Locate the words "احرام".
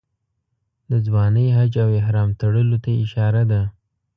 2.01-2.29